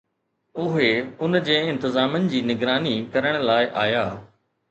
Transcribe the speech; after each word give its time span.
اهي 0.61 0.87
ان 1.25 1.39
جي 1.49 1.57
انتظامن 1.73 2.25
جي 2.33 2.41
نگراني 2.53 2.95
ڪرڻ 3.17 3.37
لاء 3.51 3.63
آيا 3.85 4.03